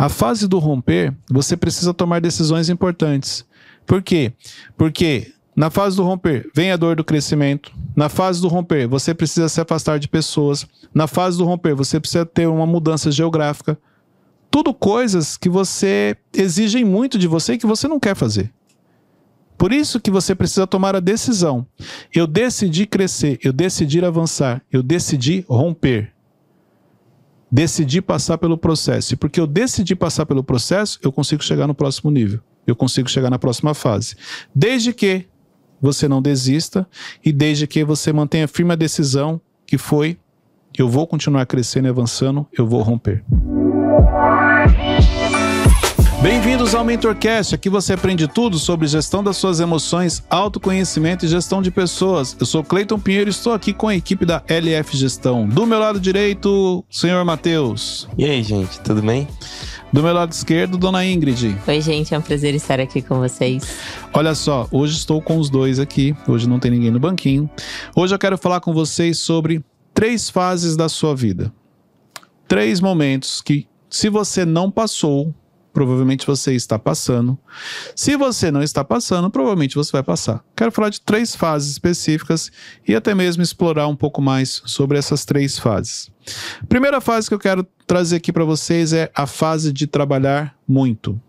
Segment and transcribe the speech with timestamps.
[0.00, 3.44] A fase do romper, você precisa tomar decisões importantes.
[3.84, 4.32] Por quê?
[4.74, 7.70] Porque na fase do romper, vem a dor do crescimento.
[7.94, 10.66] Na fase do romper, você precisa se afastar de pessoas.
[10.94, 13.78] Na fase do romper, você precisa ter uma mudança geográfica.
[14.50, 18.50] Tudo coisas que você exigem muito de você e que você não quer fazer.
[19.58, 21.66] Por isso que você precisa tomar a decisão.
[22.10, 26.10] Eu decidi crescer, eu decidi avançar, eu decidi romper.
[27.50, 29.14] Decidi passar pelo processo.
[29.14, 32.40] E porque eu decidi passar pelo processo, eu consigo chegar no próximo nível.
[32.66, 34.16] Eu consigo chegar na próxima fase.
[34.54, 35.26] Desde que
[35.80, 36.86] você não desista
[37.24, 40.18] e desde que você mantenha firme a decisão que foi
[40.78, 43.24] eu vou continuar crescendo e avançando, eu vou romper.
[46.22, 47.54] Bem-vindos ao MentorCast.
[47.54, 52.36] Aqui você aprende tudo sobre gestão das suas emoções, autoconhecimento e gestão de pessoas.
[52.38, 55.48] Eu sou Cleiton Pinheiro e estou aqui com a equipe da LF Gestão.
[55.48, 58.06] Do meu lado direito, senhor Matheus.
[58.18, 59.26] E aí, gente, tudo bem?
[59.90, 61.56] Do meu lado esquerdo, dona Ingrid.
[61.66, 63.78] Oi, gente, é um prazer estar aqui com vocês.
[64.12, 66.14] Olha só, hoje estou com os dois aqui.
[66.28, 67.48] Hoje não tem ninguém no banquinho.
[67.96, 71.50] Hoje eu quero falar com vocês sobre três fases da sua vida.
[72.46, 75.34] Três momentos que, se você não passou,
[75.72, 77.38] provavelmente você está passando.
[77.94, 80.44] Se você não está passando, provavelmente você vai passar.
[80.56, 82.50] Quero falar de três fases específicas
[82.86, 86.10] e até mesmo explorar um pouco mais sobre essas três fases.
[86.68, 91.20] Primeira fase que eu quero trazer aqui para vocês é a fase de trabalhar muito.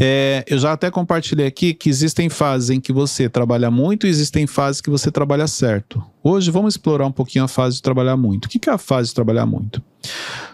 [0.00, 4.10] É, eu já até compartilhei aqui que existem fases em que você trabalha muito e
[4.10, 6.02] existem fases que você trabalha certo.
[6.22, 8.46] Hoje vamos explorar um pouquinho a fase de trabalhar muito.
[8.46, 9.82] O que é a fase de trabalhar muito?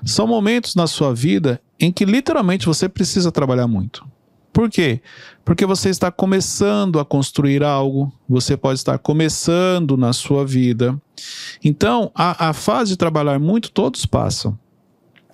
[0.04, 4.06] São momentos na sua vida em que literalmente você precisa trabalhar muito.
[4.54, 5.00] Por quê?
[5.44, 10.96] Porque você está começando a construir algo, você pode estar começando na sua vida.
[11.62, 14.56] Então, a, a fase de trabalhar muito, todos passam.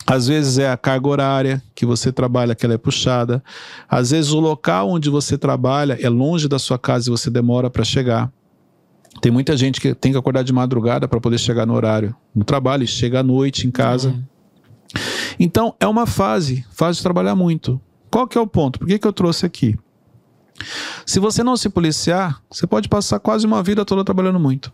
[0.07, 3.43] Às vezes é a carga horária que você trabalha, que ela é puxada.
[3.89, 7.71] Às vezes o local onde você trabalha é longe da sua casa e você demora
[7.71, 8.33] para chegar.
[9.21, 12.45] Tem muita gente que tem que acordar de madrugada para poder chegar no horário no
[12.45, 14.11] trabalho e chega à noite em casa.
[14.11, 14.23] Uhum.
[15.39, 17.81] Então, é uma fase, fase de trabalhar muito.
[18.11, 18.79] Qual que é o ponto?
[18.79, 19.79] Por que, que eu trouxe aqui?
[21.07, 24.73] Se você não se policiar, você pode passar quase uma vida toda trabalhando muito.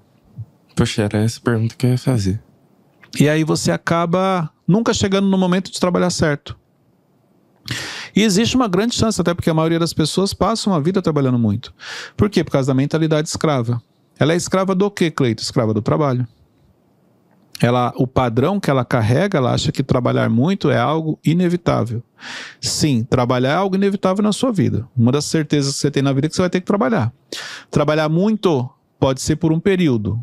[0.75, 2.43] Poxa, era essa pergunta que eu ia fazer.
[3.19, 6.57] E aí você acaba nunca chegando no momento de trabalhar certo.
[8.15, 11.39] E existe uma grande chance, até porque a maioria das pessoas passam a vida trabalhando
[11.39, 11.75] muito.
[12.17, 12.43] Por quê?
[12.43, 13.83] Por causa da mentalidade escrava.
[14.19, 15.43] Ela é escrava do quê, Cleito?
[15.43, 16.27] Escrava do trabalho.
[17.61, 22.03] Ela, o padrão que ela carrega, ela acha que trabalhar muito é algo inevitável.
[22.61, 24.87] Sim, trabalhar é algo inevitável na sua vida.
[24.97, 27.13] Uma das certezas que você tem na vida é que você vai ter que trabalhar.
[27.71, 28.69] Trabalhar muito
[28.99, 30.23] pode ser por um período,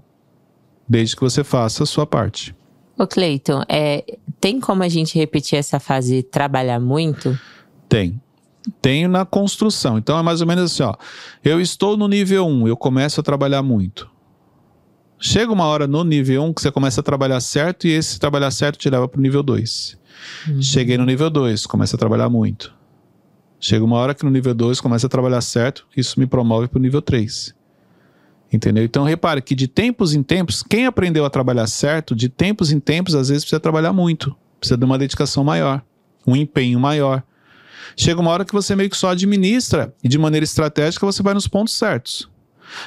[0.87, 2.55] desde que você faça a sua parte.
[2.97, 4.05] Ô Cleiton, é,
[4.43, 7.39] tem como a gente repetir essa fase trabalhar muito?
[7.87, 8.21] Tem.
[8.81, 9.97] Tenho na construção.
[9.97, 10.93] Então é mais ou menos assim, ó.
[11.41, 14.11] Eu estou no nível 1, eu começo a trabalhar muito.
[15.17, 18.51] Chega uma hora no nível 1 que você começa a trabalhar certo e esse trabalhar
[18.51, 19.97] certo te leva para o nível 2.
[20.49, 20.61] Uhum.
[20.61, 22.73] Cheguei no nível 2, começa a trabalhar muito.
[23.61, 26.79] Chega uma hora que no nível 2 começa a trabalhar certo, isso me promove para
[26.79, 27.55] o nível 3.
[28.53, 28.83] Entendeu?
[28.83, 32.79] Então repare que de tempos em tempos, quem aprendeu a trabalhar certo, de tempos em
[32.79, 34.35] tempos, às vezes precisa trabalhar muito.
[34.59, 35.81] Precisa de uma dedicação maior,
[36.25, 37.23] um empenho maior.
[37.97, 41.33] Chega uma hora que você meio que só administra e de maneira estratégica você vai
[41.33, 42.29] nos pontos certos.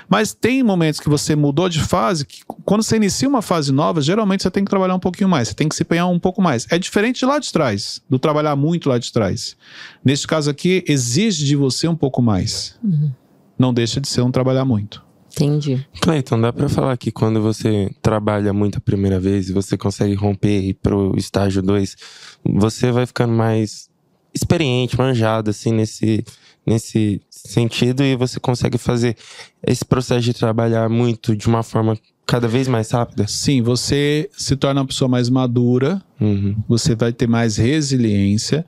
[0.09, 4.00] Mas tem momentos que você mudou de fase, que quando você inicia uma fase nova,
[4.00, 6.41] geralmente você tem que trabalhar um pouquinho mais, você tem que se empenhar um pouco
[6.41, 6.66] mais.
[6.71, 9.56] É diferente de lá de trás, do trabalhar muito lá de trás.
[10.04, 12.77] Neste caso aqui, exige de você um pouco mais.
[12.83, 13.12] Uhum.
[13.59, 15.06] Não deixa de ser um trabalhar muito.
[15.36, 15.86] Entendi.
[16.00, 20.14] Cleiton, dá para falar que quando você trabalha muito a primeira vez e você consegue
[20.14, 21.94] romper e ir pro estágio 2,
[22.42, 23.91] você vai ficando mais
[24.32, 26.24] experiente, manjado, assim, nesse,
[26.66, 29.14] nesse sentido e você consegue fazer
[29.62, 33.26] esse processo de trabalhar muito de uma forma cada vez mais rápida?
[33.28, 36.56] Sim, você se torna uma pessoa mais madura, uhum.
[36.69, 38.66] você vai ter mais resiliência,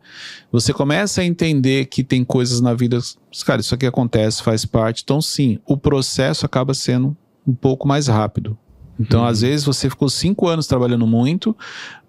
[0.53, 2.99] você começa a entender que tem coisas na vida,
[3.45, 5.03] cara, isso aqui acontece, faz parte.
[5.03, 7.17] Então, sim, o processo acaba sendo
[7.47, 8.57] um pouco mais rápido.
[8.99, 9.27] Então, uhum.
[9.27, 11.57] às vezes, você ficou cinco anos trabalhando muito.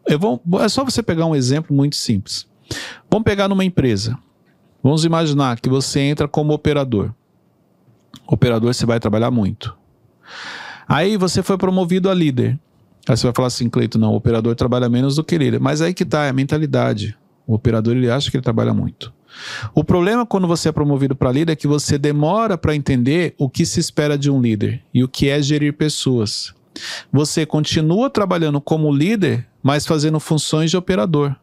[0.08, 2.48] Eu vou, é só você pegar um exemplo muito simples.
[3.10, 4.18] Vamos pegar numa empresa.
[4.84, 7.14] Vamos imaginar que você entra como operador.
[8.28, 9.76] Operador, você vai trabalhar muito.
[10.90, 12.60] Aí você foi promovido a líder.
[13.08, 15.60] Aí você vai falar assim, Cleito, não, o operador trabalha menos do que líder.
[15.60, 17.16] Mas aí que tá, é a mentalidade.
[17.46, 19.14] O operador ele acha que ele trabalha muito.
[19.76, 23.48] O problema quando você é promovido para líder é que você demora para entender o
[23.48, 26.56] que se espera de um líder e o que é gerir pessoas.
[27.14, 31.36] Você continua trabalhando como líder, mas fazendo funções de operador.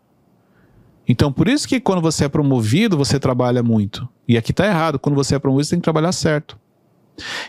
[1.08, 4.08] Então, por isso que quando você é promovido, você trabalha muito.
[4.26, 4.98] E aqui tá errado.
[4.98, 6.58] Quando você é promovido, você tem que trabalhar certo.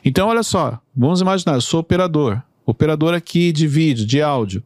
[0.03, 0.79] Então, olha só.
[0.95, 2.41] Vamos imaginar, eu sou operador.
[2.65, 4.63] Operador aqui de vídeo, de áudio.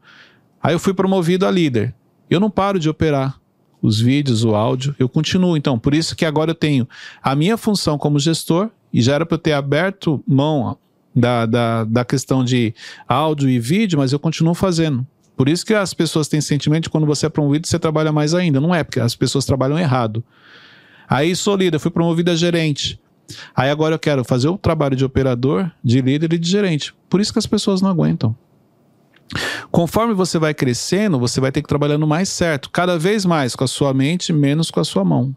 [0.61, 1.93] Aí eu fui promovido a líder.
[2.29, 3.39] Eu não paro de operar
[3.81, 4.95] os vídeos, o áudio.
[4.97, 5.57] Eu continuo.
[5.57, 6.87] Então, por isso que agora eu tenho
[7.21, 8.69] a minha função como gestor.
[8.93, 10.77] E já era para eu ter aberto mão
[11.15, 12.73] da, da, da questão de
[13.07, 15.05] áudio e vídeo, mas eu continuo fazendo.
[15.35, 18.33] Por isso que as pessoas têm sentimento de quando você é promovido, você trabalha mais
[18.33, 18.59] ainda.
[18.59, 20.23] Não é, porque as pessoas trabalham errado.
[21.09, 22.99] Aí sou líder, fui promovido a gerente.
[23.55, 26.93] Aí agora eu quero fazer o trabalho de operador, de líder e de gerente.
[27.09, 28.35] Por isso que as pessoas não aguentam.
[29.71, 33.63] Conforme você vai crescendo, você vai ter que trabalhando mais certo, cada vez mais com
[33.63, 35.35] a sua mente, menos com a sua mão.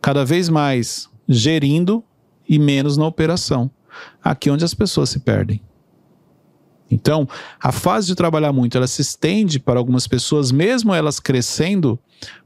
[0.00, 2.04] Cada vez mais gerindo
[2.48, 3.70] e menos na operação.
[4.22, 5.60] Aqui é onde as pessoas se perdem.
[6.90, 7.26] Então,
[7.58, 11.98] a fase de trabalhar muito, ela se estende para algumas pessoas, mesmo elas crescendo,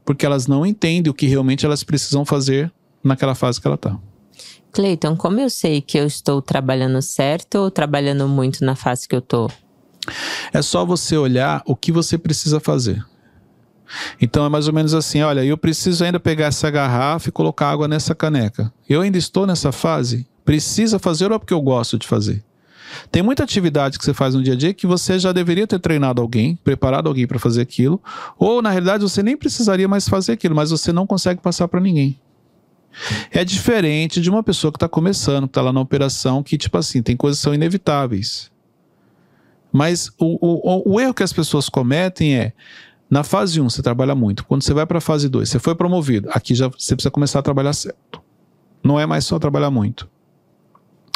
[0.05, 2.71] porque elas não entendem o que realmente elas precisam fazer
[3.03, 3.99] naquela fase que ela está.
[4.71, 9.15] Cleiton, como eu sei que eu estou trabalhando certo ou trabalhando muito na fase que
[9.15, 9.51] eu estou?
[10.53, 13.03] É só você olhar o que você precisa fazer.
[14.21, 17.69] Então é mais ou menos assim: olha, eu preciso ainda pegar essa garrafa e colocar
[17.69, 18.71] água nessa caneca.
[18.87, 20.27] Eu ainda estou nessa fase?
[20.43, 22.43] Precisa fazer ou é porque eu gosto de fazer?
[23.11, 25.79] Tem muita atividade que você faz no dia a dia que você já deveria ter
[25.79, 28.01] treinado alguém, preparado alguém para fazer aquilo,
[28.37, 31.81] ou na realidade você nem precisaria mais fazer aquilo, mas você não consegue passar para
[31.81, 32.17] ninguém.
[33.31, 36.77] É diferente de uma pessoa que está começando, que está lá na operação, que, tipo
[36.77, 38.51] assim, tem coisas que são inevitáveis.
[39.71, 42.53] Mas o, o, o erro que as pessoas cometem é.
[43.09, 44.43] Na fase 1, você trabalha muito.
[44.45, 46.29] Quando você vai para a fase 2, você foi promovido.
[46.31, 48.21] Aqui já você precisa começar a trabalhar certo.
[48.83, 50.09] Não é mais só trabalhar muito.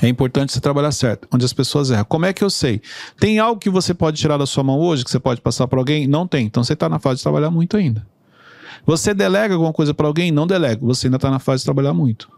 [0.01, 2.05] É importante você trabalhar certo, onde as pessoas erram.
[2.05, 2.81] Como é que eu sei?
[3.19, 5.79] Tem algo que você pode tirar da sua mão hoje, que você pode passar para
[5.79, 6.07] alguém?
[6.07, 6.47] Não tem.
[6.47, 8.05] Então você está na fase de trabalhar muito ainda.
[8.85, 10.31] Você delega alguma coisa para alguém?
[10.31, 10.79] Não delega.
[10.85, 12.29] Você ainda está na fase de trabalhar muito.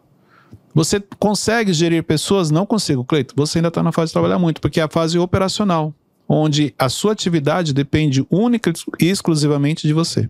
[0.74, 2.50] Você consegue gerir pessoas?
[2.50, 3.34] Não consigo, Cleito.
[3.38, 5.94] Você ainda está na fase de trabalhar muito, porque é a fase operacional,
[6.28, 10.30] onde a sua atividade depende única e exclusivamente de você.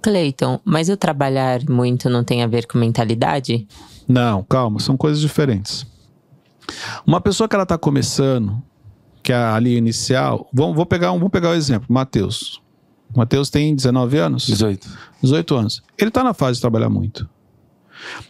[0.00, 3.66] Cleiton, mas o trabalhar muito não tem a ver com mentalidade?
[4.08, 5.86] Não, calma, são coisas diferentes.
[7.06, 8.62] Uma pessoa que ela está começando,
[9.22, 12.62] que é ali inicial, vamos, vou pegar um, vamos pegar o um exemplo, Matheus.
[13.14, 14.46] Matheus tem 19 anos?
[14.46, 14.88] 18.
[15.22, 15.82] 18 anos.
[15.98, 17.28] Ele está na fase de trabalhar muito.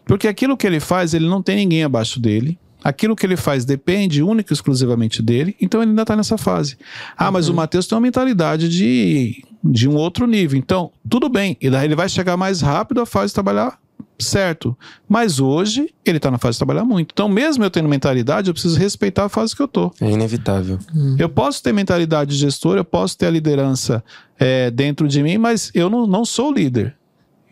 [0.05, 2.58] Porque aquilo que ele faz, ele não tem ninguém abaixo dele.
[2.84, 6.76] Aquilo que ele faz depende única e exclusivamente dele, então ele ainda está nessa fase.
[7.17, 7.32] Ah, uhum.
[7.32, 10.58] mas o Matheus tem uma mentalidade de, de um outro nível.
[10.58, 13.79] Então, tudo bem, ele vai chegar mais rápido à fase de trabalhar
[14.19, 14.76] certo.
[15.09, 17.11] Mas hoje ele está na fase de trabalhar muito.
[17.12, 19.93] Então, mesmo eu tendo mentalidade, eu preciso respeitar a fase que eu tô.
[20.00, 20.79] É inevitável.
[20.94, 21.17] Hum.
[21.19, 24.03] Eu posso ter mentalidade de gestor, eu posso ter a liderança
[24.38, 26.97] é, dentro de mim, mas eu não, não sou líder.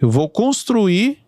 [0.00, 1.18] Eu vou construir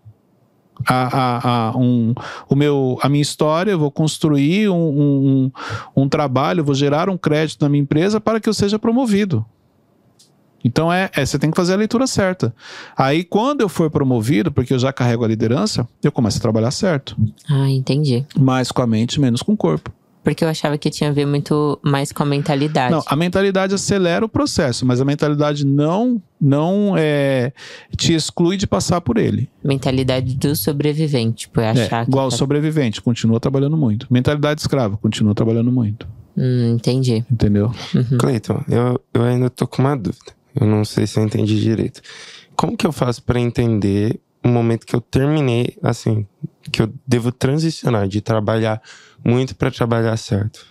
[0.86, 2.14] a, a, a, um,
[2.48, 5.52] o meu, a minha história, eu vou construir um, um,
[5.96, 9.44] um, trabalho, vou gerar um crédito na minha empresa para que eu seja promovido.
[10.64, 12.54] Então é, é, você tem que fazer a leitura certa.
[12.96, 16.70] Aí quando eu for promovido, porque eu já carrego a liderança, eu começo a trabalhar
[16.70, 17.16] certo.
[17.48, 18.24] Ah, entendi.
[18.38, 19.92] Mais com a mente, menos com o corpo.
[20.22, 22.92] Porque eu achava que tinha a ver muito mais com a mentalidade.
[22.94, 27.52] Não, a mentalidade acelera o processo, mas a mentalidade não não é,
[27.96, 29.48] te exclui de passar por ele.
[29.64, 32.36] Mentalidade do sobrevivente, tipo, é achar é, igual tá...
[32.36, 34.06] sobrevivente, continua trabalhando muito.
[34.10, 36.06] Mentalidade escrava, continua trabalhando muito.
[36.36, 37.24] Hum, entendi.
[37.30, 37.72] Entendeu?
[37.94, 38.18] Uhum.
[38.18, 40.32] Cleiton, eu, eu ainda tô com uma dúvida.
[40.54, 42.00] Eu não sei se eu entendi direito.
[42.54, 46.26] Como que eu faço para entender o momento que eu terminei, assim,
[46.70, 48.82] que eu devo transicionar de trabalhar
[49.24, 50.66] muito para trabalhar certo?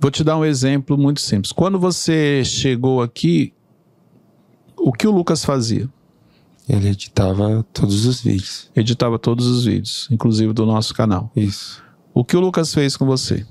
[0.00, 1.52] Vou te dar um exemplo muito simples.
[1.52, 3.52] Quando você chegou aqui,
[4.76, 5.88] o que o Lucas fazia?
[6.68, 8.70] Ele editava todos os vídeos.
[8.74, 11.30] Editava todos os vídeos, inclusive do nosso canal.
[11.36, 11.82] Isso.
[12.12, 13.46] O que o Lucas fez com você?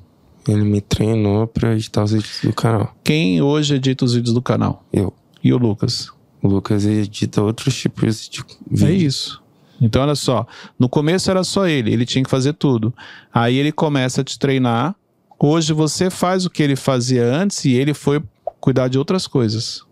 [0.47, 2.95] Ele me treinou para editar os vídeos do canal.
[3.03, 4.85] Quem hoje edita os vídeos do canal?
[4.91, 5.13] Eu.
[5.43, 6.11] E o Lucas?
[6.41, 8.87] O Lucas edita outros tipos de vídeo.
[8.87, 9.43] É isso.
[9.81, 10.47] Então, olha só.
[10.79, 12.93] No começo era só ele, ele tinha que fazer tudo.
[13.33, 14.95] Aí ele começa a te treinar.
[15.37, 18.23] Hoje você faz o que ele fazia antes e ele foi
[18.61, 19.83] cuidar de outras coisas.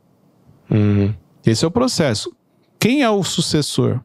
[0.70, 1.14] Uhum.
[1.46, 2.34] Esse é o processo.
[2.80, 4.00] Quem é o sucessor?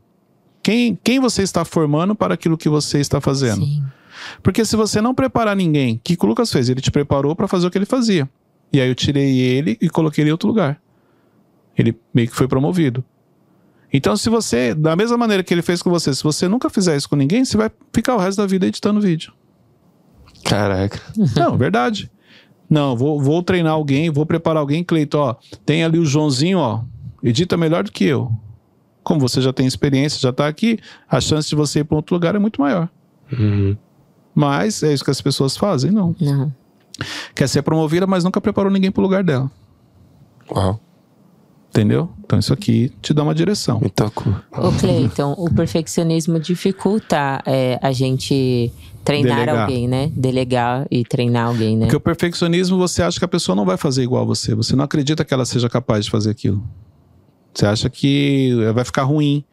[0.63, 3.65] Quem, quem você está formando para aquilo que você está fazendo?
[3.65, 3.85] Sim.
[4.43, 6.69] Porque se você não preparar ninguém, o que o Lucas fez?
[6.69, 8.29] Ele te preparou para fazer o que ele fazia.
[8.73, 10.81] E aí eu tirei ele e coloquei ele em outro lugar.
[11.77, 13.05] Ele meio que foi promovido.
[13.93, 16.97] Então, se você, da mesma maneira que ele fez com você, se você nunca fizer
[16.97, 19.33] isso com ninguém, você vai ficar o resto da vida editando vídeo.
[20.45, 21.01] Caraca.
[21.37, 22.11] Não, verdade.
[22.69, 25.37] Não, vou, vou treinar alguém, vou preparar alguém, Cleiton, ó.
[25.65, 26.83] Tem ali o Joãozinho, ó.
[27.23, 28.31] Edita melhor do que eu.
[29.05, 30.79] Como você já tem experiência, já está aqui,
[31.09, 32.89] a chance de você ir para outro lugar é muito maior.
[33.33, 33.77] Uhum.
[34.35, 36.15] Mas é isso que as pessoas fazem, não.
[36.21, 36.53] Não.
[37.35, 39.51] Quer ser promovida, mas nunca preparou ninguém para o lugar dela.
[40.51, 40.81] Uau,
[41.77, 42.09] Entendeu?
[42.25, 43.79] Então isso aqui te dá uma direção.
[43.81, 44.35] me tocou.
[44.51, 48.73] Ô, Cleiton, o perfeccionismo dificulta é, a gente
[49.05, 49.63] treinar Delegar.
[49.63, 50.11] alguém, né?
[50.17, 51.85] Delegar e treinar alguém, né?
[51.85, 54.55] Porque o perfeccionismo, você acha que a pessoa não vai fazer igual a você.
[54.55, 56.67] Você não acredita que ela seja capaz de fazer aquilo.
[57.53, 59.45] Você acha que vai ficar ruim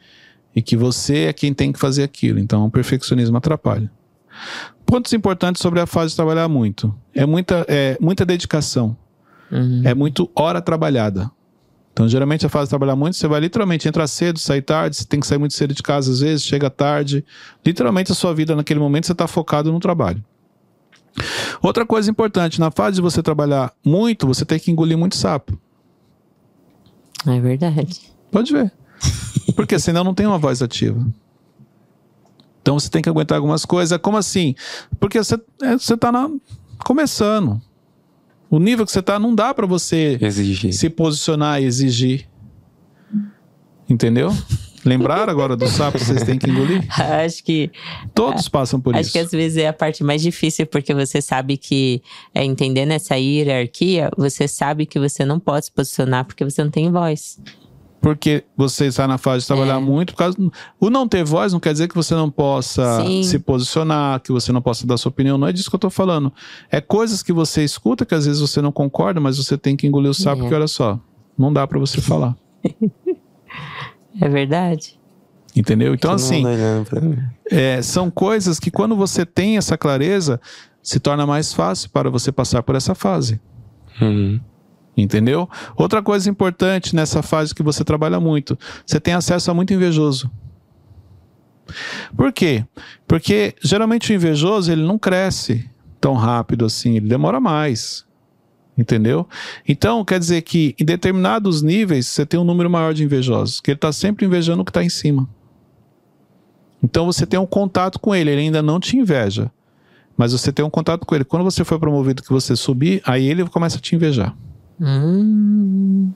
[0.55, 2.39] e que você é quem tem que fazer aquilo.
[2.39, 3.91] Então, o perfeccionismo atrapalha.
[4.85, 6.95] Pontos importantes sobre a fase de trabalhar muito.
[7.13, 8.95] É muita, é, muita dedicação.
[9.51, 9.81] Uhum.
[9.83, 11.29] É muito hora trabalhada.
[11.93, 15.05] Então, geralmente, a fase de trabalhar muito, você vai literalmente entrar cedo, sair tarde, você
[15.05, 17.23] tem que sair muito cedo de casa às vezes, chega tarde.
[17.63, 20.23] Literalmente, a sua vida naquele momento, você está focado no trabalho.
[21.61, 25.55] Outra coisa importante, na fase de você trabalhar muito, você tem que engolir muito sapo.
[27.27, 28.11] É verdade.
[28.31, 28.71] Pode ver.
[29.55, 31.05] Porque senão não tem uma voz ativa.
[32.61, 33.97] Então você tem que aguentar algumas coisas.
[33.99, 34.55] Como assim?
[34.99, 36.31] Porque você, é, você tá na-
[36.83, 37.61] começando.
[38.53, 40.71] O nível que você tá, não dá para você Exigir.
[40.73, 42.29] se posicionar e exigir.
[43.89, 44.29] Entendeu?
[44.85, 46.85] Lembraram agora do sapo que vocês têm que engolir?
[47.01, 47.71] Acho que
[48.13, 49.11] Todos passam por Acho isso.
[49.13, 53.15] que às vezes é a parte mais difícil, porque você sabe que, é, entendendo essa
[53.17, 57.39] hierarquia, você sabe que você não pode se posicionar porque você não tem voz.
[58.03, 59.79] Porque você está na fase de trabalhar É.
[59.79, 60.11] muito.
[60.13, 60.37] Por causa...
[60.77, 63.23] O não ter voz não quer dizer que você não possa Sim.
[63.23, 65.37] se posicionar, que você não possa dar sua opinião.
[65.37, 66.31] Não é disso que eu tô falando.
[66.69, 69.87] É coisas que você escuta que às vezes você não concorda, mas você tem que
[69.87, 70.41] engolir o sapo, É.
[70.41, 70.99] porque olha só,
[71.37, 72.35] não dá para você falar.
[74.21, 74.99] É verdade?
[75.55, 75.93] Entendeu?
[75.93, 76.43] Então, assim,
[77.49, 80.39] é, são coisas que quando você tem essa clareza,
[80.83, 83.39] se torna mais fácil para você passar por essa fase.
[84.01, 84.39] Uhum.
[84.95, 85.49] Entendeu?
[85.75, 90.29] Outra coisa importante nessa fase que você trabalha muito, você tem acesso a muito invejoso.
[92.15, 92.65] Por quê?
[93.07, 95.69] Porque geralmente o invejoso ele não cresce
[95.99, 98.05] tão rápido assim, ele demora mais.
[98.77, 99.27] Entendeu?
[99.67, 103.69] Então, quer dizer que em determinados níveis você tem um número maior de invejosos, que
[103.69, 105.29] ele está sempre invejando o que está em cima.
[106.83, 109.51] Então você tem um contato com ele, ele ainda não te inveja.
[110.17, 111.23] Mas você tem um contato com ele.
[111.23, 114.35] Quando você for promovido, que você subir, aí ele começa a te invejar.
[114.79, 116.11] Hum,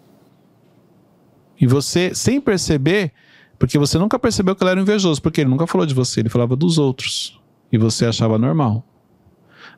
[1.59, 3.11] E você, sem perceber,
[3.57, 6.29] porque você nunca percebeu que ele era invejoso, porque ele nunca falou de você, ele
[6.29, 7.39] falava dos outros.
[7.71, 8.85] E você achava normal.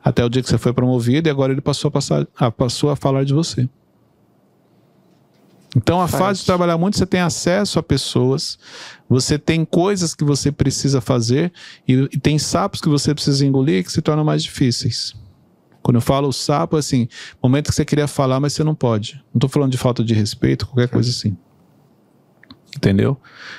[0.04, 2.96] Até o dia que você foi promovido e agora ele passou a, passar, passou a
[2.96, 3.68] falar de você.
[5.76, 6.20] Então, a Forte.
[6.20, 8.58] fase de trabalhar muito, você tem acesso a pessoas,
[9.08, 11.52] você tem coisas que você precisa fazer
[11.86, 15.14] e, e tem sapos que você precisa engolir que se tornam mais difíceis.
[15.82, 17.08] Quando eu falo sapo, é assim,
[17.42, 19.14] momento que você queria falar, mas você não pode.
[19.32, 21.36] Não estou falando de falta de respeito, qualquer coisa assim.
[22.76, 23.16] Entendeu?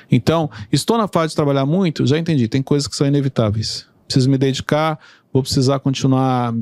[0.10, 3.88] Então, estou na fase de trabalhar muito, já entendi, tem coisas que são inevitáveis.
[4.08, 5.00] Preciso me dedicar,
[5.34, 6.54] vou precisar continuar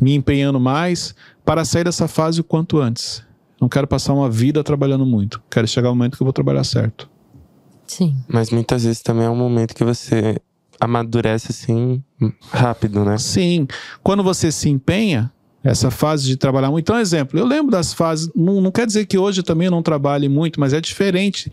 [0.00, 3.24] me empenhando mais para sair dessa fase o quanto antes.
[3.60, 5.42] Não quero passar uma vida trabalhando muito.
[5.50, 7.08] Quero chegar o momento que eu vou trabalhar certo.
[7.86, 8.16] sim.
[8.28, 10.40] Mas muitas vezes também é um momento que você
[10.82, 12.02] amadurece assim
[12.50, 13.16] rápido, né?
[13.16, 13.68] Sim,
[14.02, 15.30] quando você se empenha,
[15.62, 16.84] essa fase de trabalhar muito.
[16.84, 18.28] Então, exemplo, eu lembro das fases.
[18.34, 21.52] Não, não quer dizer que hoje também eu não trabalhe muito, mas é diferente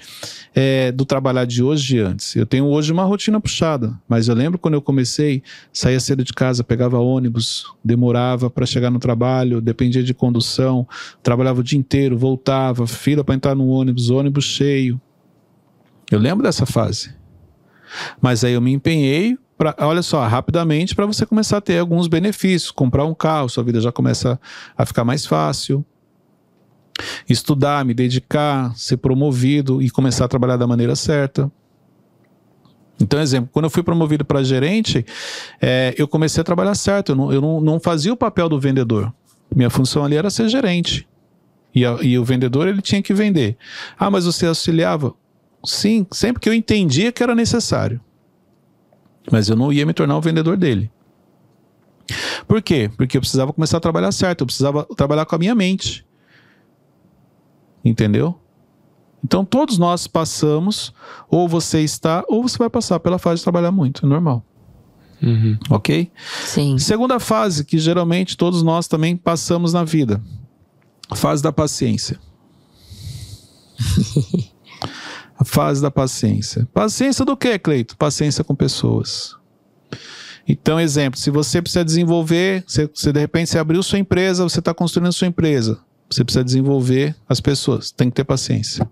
[0.55, 2.35] é, do trabalhar de hoje e antes.
[2.35, 6.33] Eu tenho hoje uma rotina puxada, mas eu lembro quando eu comecei, saía cedo de
[6.33, 10.87] casa, pegava ônibus, demorava para chegar no trabalho, dependia de condução,
[11.21, 14.99] trabalhava o dia inteiro, voltava, fila para entrar no ônibus, ônibus cheio.
[16.09, 17.19] Eu lembro dessa fase.
[18.21, 22.07] Mas aí eu me empenhei Pra, olha só, rapidamente para você começar a ter alguns
[22.07, 22.71] benefícios.
[22.71, 24.39] Comprar um carro, sua vida já começa
[24.77, 25.85] a ficar mais fácil.
[27.27, 31.51] Estudar, me dedicar, ser promovido e começar a trabalhar da maneira certa.
[33.01, 35.05] Então, exemplo, quando eu fui promovido para gerente,
[35.61, 37.11] é, eu comecei a trabalhar certo.
[37.11, 39.13] Eu, não, eu não, não fazia o papel do vendedor.
[39.53, 41.05] Minha função ali era ser gerente.
[41.75, 43.57] E, a, e o vendedor ele tinha que vender.
[43.97, 45.13] Ah, mas você auxiliava?
[45.63, 48.01] Sim, sempre que eu entendia que era necessário
[49.31, 50.91] mas eu não ia me tornar o vendedor dele.
[52.47, 52.89] Por quê?
[52.97, 56.05] Porque eu precisava começar a trabalhar certo, eu precisava trabalhar com a minha mente.
[57.85, 58.39] Entendeu?
[59.23, 60.93] Então todos nós passamos,
[61.29, 64.43] ou você está, ou você vai passar pela fase de trabalhar muito, é normal.
[65.21, 65.57] Uhum.
[65.69, 66.09] Ok?
[66.45, 66.77] Sim.
[66.77, 70.23] Segunda fase, que geralmente todos nós também passamos na vida:
[71.13, 72.17] fase da paciência.
[75.39, 76.67] a fase da paciência.
[76.73, 77.95] Paciência do que, Cleito?
[77.95, 79.37] Paciência com pessoas.
[80.45, 84.59] Então, exemplo, se você precisa desenvolver, você, você, de repente você abriu sua empresa, você
[84.59, 85.79] está construindo sua empresa,
[86.09, 88.89] você precisa desenvolver as pessoas, tem que ter paciência.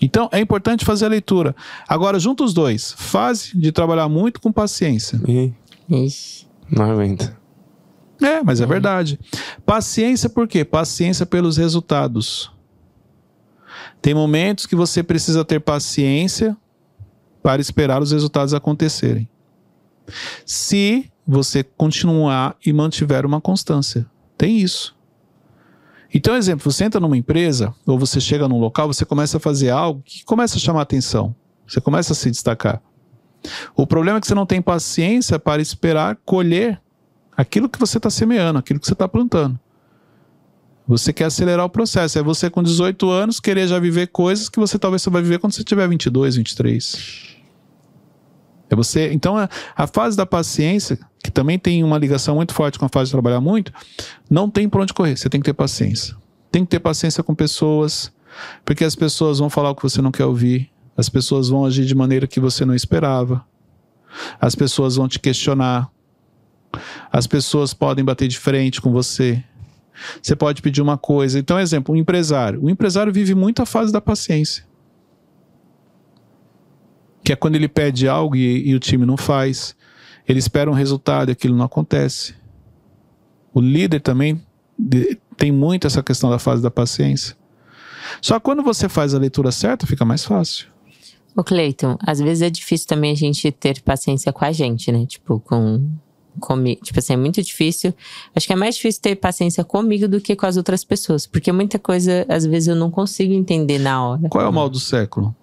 [0.00, 1.54] Então é importante fazer a leitura.
[1.88, 2.94] Agora, junta os dois.
[2.96, 5.20] Fase de trabalhar muito com paciência.
[5.26, 5.52] E
[6.70, 7.36] não aguenta.
[8.20, 9.18] É, mas é verdade.
[9.66, 10.64] Paciência por quê?
[10.64, 12.53] Paciência pelos resultados.
[14.00, 16.56] Tem momentos que você precisa ter paciência
[17.42, 19.28] para esperar os resultados acontecerem.
[20.44, 24.06] Se você continuar e mantiver uma constância.
[24.36, 24.94] Tem isso.
[26.12, 29.70] Então, exemplo, você entra numa empresa ou você chega num local, você começa a fazer
[29.70, 31.34] algo que começa a chamar atenção.
[31.66, 32.80] Você começa a se destacar.
[33.74, 36.80] O problema é que você não tem paciência para esperar colher
[37.36, 39.58] aquilo que você está semeando, aquilo que você está plantando.
[40.86, 42.18] Você quer acelerar o processo.
[42.18, 45.38] É você com 18 anos querer já viver coisas que você talvez só vai viver
[45.38, 47.36] quando você tiver 22, 23.
[48.68, 49.12] É você.
[49.12, 52.88] Então a, a fase da paciência, que também tem uma ligação muito forte com a
[52.88, 53.72] fase de trabalhar muito,
[54.28, 55.16] não tem por onde correr.
[55.16, 56.16] Você tem que ter paciência.
[56.50, 58.12] Tem que ter paciência com pessoas,
[58.64, 60.70] porque as pessoas vão falar o que você não quer ouvir.
[60.96, 63.44] As pessoas vão agir de maneira que você não esperava.
[64.40, 65.90] As pessoas vão te questionar.
[67.10, 69.42] As pessoas podem bater de frente com você.
[70.20, 71.38] Você pode pedir uma coisa.
[71.38, 72.62] Então, exemplo, um empresário.
[72.62, 74.64] O empresário vive muito a fase da paciência.
[77.22, 79.74] Que é quando ele pede algo e, e o time não faz.
[80.28, 82.34] Ele espera um resultado e aquilo não acontece.
[83.52, 84.40] O líder também
[84.78, 87.36] de- tem muito essa questão da fase da paciência.
[88.20, 90.66] Só quando você faz a leitura certa, fica mais fácil.
[91.36, 95.04] Ô, Cleiton, às vezes é difícil também a gente ter paciência com a gente, né?
[95.06, 95.90] Tipo, com.
[96.40, 96.82] Comigo.
[96.82, 97.94] Tipo assim, é muito difícil.
[98.34, 101.26] Acho que é mais difícil ter paciência comigo do que com as outras pessoas.
[101.26, 104.28] Porque muita coisa, às vezes, eu não consigo entender na hora.
[104.28, 105.34] Qual é o mal do século?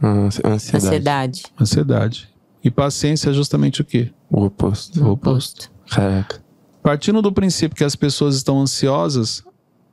[0.00, 0.76] Ah, ansiedade.
[0.76, 1.42] Ansiedade.
[1.60, 2.28] Ansiedade.
[2.62, 4.10] E paciência é justamente o quê?
[4.30, 5.02] O oposto.
[5.04, 5.70] O oposto.
[5.88, 6.44] Caraca.
[6.82, 9.42] Partindo do princípio que as pessoas estão ansiosas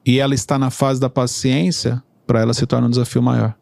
[0.06, 3.56] e ela está na fase da paciência, para ela se torna um desafio maior.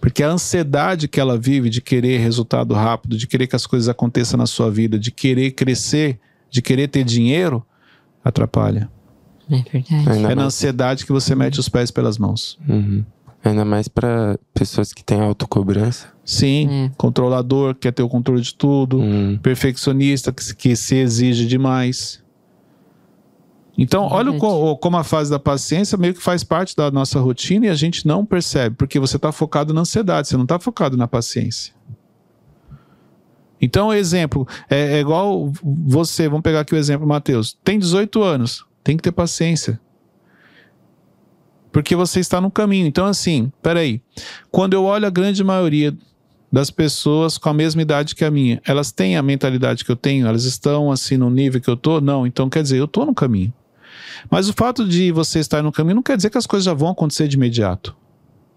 [0.00, 3.88] Porque a ansiedade que ela vive de querer resultado rápido, de querer que as coisas
[3.88, 6.18] aconteçam na sua vida, de querer crescer,
[6.50, 7.64] de querer ter dinheiro,
[8.24, 8.88] atrapalha.
[9.50, 10.08] É verdade.
[10.10, 12.58] Ainda É na ansiedade que você mete os pés pelas mãos.
[12.68, 13.04] Uhum.
[13.44, 16.08] Ainda mais pra pessoas que têm autocobrança.
[16.24, 16.90] Sim, É.
[16.96, 18.98] controlador, quer ter o controle de tudo.
[19.00, 19.38] Hum.
[19.40, 22.20] perfeccionista que, que se exige demais.
[23.78, 27.66] Então, olha o como a fase da paciência meio que faz parte da nossa rotina
[27.66, 30.96] e a gente não percebe, porque você está focado na ansiedade, você não está focado
[30.96, 31.74] na paciência.
[33.60, 38.64] Então, exemplo, é, é igual você, vamos pegar aqui o exemplo, Matheus, tem 18 anos,
[38.82, 39.80] tem que ter paciência.
[41.72, 42.86] Porque você está no caminho.
[42.86, 44.00] Então, assim, peraí.
[44.50, 45.94] Quando eu olho a grande maioria
[46.50, 49.96] das pessoas com a mesma idade que a minha, elas têm a mentalidade que eu
[49.96, 50.26] tenho?
[50.26, 52.00] Elas estão assim no nível que eu tô?
[52.00, 52.26] Não.
[52.26, 53.52] Então quer dizer, eu tô no caminho.
[54.30, 56.74] Mas o fato de você estar no caminho não quer dizer que as coisas já
[56.74, 57.96] vão acontecer de imediato.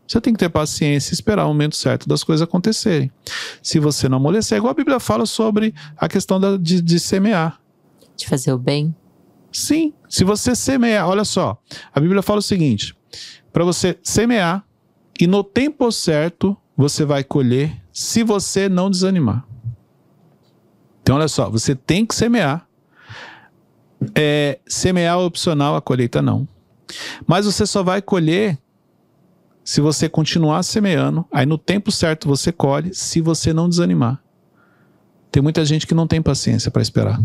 [0.08, 3.12] Você tem que ter paciência e esperar o momento certo das coisas acontecerem.
[3.62, 7.00] Se você não amolecer, é igual a Bíblia fala sobre a questão da- de, de
[7.00, 7.60] semear.
[8.18, 8.96] De fazer o bem.
[9.52, 11.60] Sim, se você semear, olha só,
[11.94, 12.96] a Bíblia fala o seguinte:
[13.54, 14.64] para você semear
[15.20, 19.46] e no tempo certo você vai colher, se você não desanimar.
[21.02, 22.68] Então, olha só, você tem que semear.
[24.16, 26.48] É, semear é opcional, a colheita não.
[27.28, 28.58] Mas você só vai colher
[29.64, 31.26] se você continuar semeando.
[31.32, 34.22] Aí no tempo certo você colhe, se você não desanimar.
[35.32, 37.22] Tem muita gente que não tem paciência para esperar.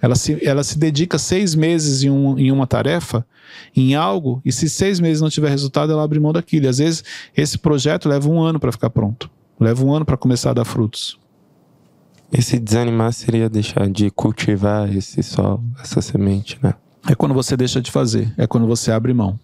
[0.00, 3.26] Ela se, ela se dedica seis meses em, um, em uma tarefa,
[3.74, 6.66] em algo, e se seis meses não tiver resultado, ela abre mão daquilo.
[6.66, 7.02] E às vezes
[7.36, 9.30] esse projeto leva um ano para ficar pronto.
[9.58, 11.18] Leva um ano para começar a dar frutos.
[12.32, 16.74] Esse desanimar seria deixar de cultivar esse solo, essa semente, né?
[17.08, 19.38] É quando você deixa de fazer, é quando você abre mão.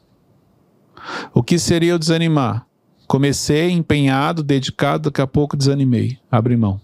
[1.32, 2.66] O que seria o desanimar?
[3.06, 6.80] Comecei empenhado, dedicado, daqui a pouco desanimei, abri mão.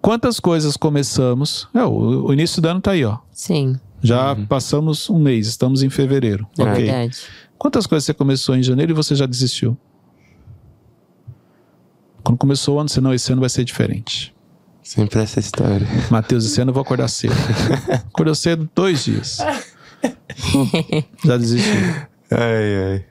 [0.00, 1.68] Quantas coisas começamos?
[1.74, 3.18] É, o, o início do ano tá aí, ó.
[3.30, 6.46] Sim, Já passamos um mês, estamos em fevereiro.
[6.58, 6.84] é ok.
[6.84, 7.18] verdade.
[7.56, 9.76] Quantas coisas você começou em janeiro e você já desistiu?
[12.22, 14.34] Quando começou o ano, você não, esse ano vai ser diferente.
[14.82, 15.86] Sempre essa história.
[16.10, 17.34] Matheus, esse ano eu vou acordar cedo.
[18.08, 19.38] Acordou cedo dois dias.
[21.24, 21.80] Já desistiu.
[22.30, 23.04] Ai, ai.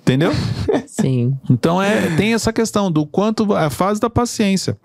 [0.00, 0.32] Entendeu?
[0.86, 1.38] Sim.
[1.48, 4.76] Então é, tem essa questão do quanto a fase da paciência.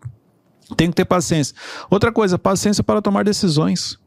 [0.75, 1.55] Tem que ter paciência.
[1.89, 3.97] Outra coisa, paciência para tomar decisões.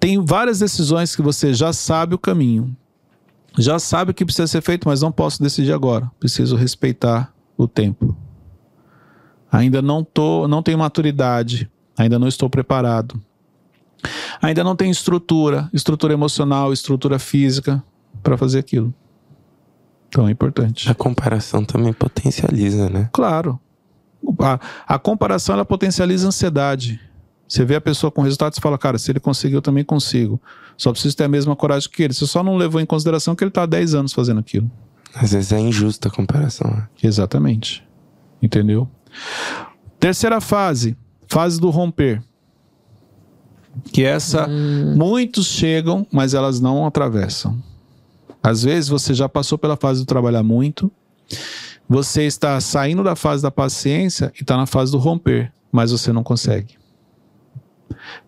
[0.00, 2.74] Tem várias decisões que você já sabe o caminho.
[3.58, 6.10] Já sabe o que precisa ser feito, mas não posso decidir agora.
[6.18, 8.16] Preciso respeitar o tempo.
[9.50, 13.20] Ainda não tô, não tenho maturidade, ainda não estou preparado.
[14.40, 17.82] Ainda não tenho estrutura, estrutura emocional, estrutura física.
[18.22, 18.94] para fazer aquilo.
[20.08, 20.90] Então é importante.
[20.90, 23.08] A comparação também potencializa, né?
[23.12, 23.58] Claro.
[24.38, 27.00] A, a comparação ela potencializa a ansiedade.
[27.52, 30.40] Você vê a pessoa com resultados e fala, cara, se ele conseguiu, eu também consigo.
[30.74, 32.14] Só preciso ter a mesma coragem que ele.
[32.14, 34.70] Você só não levou em consideração que ele está há 10 anos fazendo aquilo.
[35.14, 36.70] Às vezes é injusta a comparação.
[36.70, 36.88] Né?
[37.02, 37.86] Exatamente.
[38.40, 38.88] Entendeu?
[40.00, 40.96] Terceira fase,
[41.28, 42.22] fase do romper.
[43.92, 44.94] Que essa, Hum.
[44.96, 47.62] muitos chegam, mas elas não atravessam.
[48.42, 50.90] Às vezes você já passou pela fase do trabalhar muito,
[51.86, 56.14] você está saindo da fase da paciência e está na fase do romper, mas você
[56.14, 56.80] não consegue.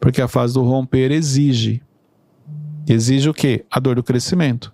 [0.01, 1.83] Porque a fase do romper exige.
[2.87, 3.65] Exige o quê?
[3.71, 4.73] A dor do crescimento.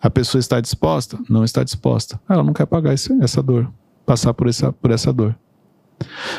[0.00, 1.18] A pessoa está disposta?
[1.28, 2.20] Não está disposta.
[2.28, 3.72] Ela não quer pagar esse- essa dor,
[4.04, 5.36] passar por essa, por essa dor.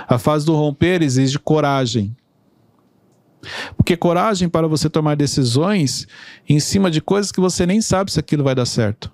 [0.07, 2.15] A fase do romper exige coragem.
[3.75, 6.07] Porque coragem para você tomar decisões
[6.47, 9.11] em cima de coisas que você nem sabe se aquilo vai dar certo.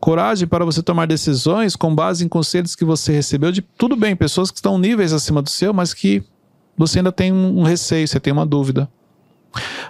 [0.00, 4.16] Coragem para você tomar decisões com base em conselhos que você recebeu de tudo bem,
[4.16, 6.24] pessoas que estão níveis acima do seu, mas que
[6.80, 8.88] você ainda tem um receio, você tem uma dúvida.